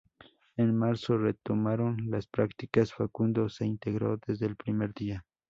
En 0.57 0.75
marzo, 0.75 1.15
retomaron 1.19 2.09
las 2.09 2.25
prácticas, 2.25 2.91
Facundo 2.91 3.49
se 3.49 3.67
integró 3.67 4.19
desde 4.25 4.47
el 4.47 4.55
primer 4.55 4.95
día. 4.95 5.23